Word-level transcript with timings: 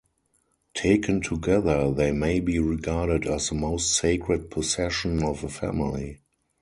Taken 0.73 1.21
together, 1.21 1.91
they 1.91 2.11
may 2.11 2.39
be 2.39 2.57
regarded 2.57 3.27
as 3.27 3.49
the 3.49 3.53
most 3.53 3.95
sacred 3.95 4.49
possession 4.49 5.23
of 5.23 5.43
a 5.43 5.47
family. 5.47 6.21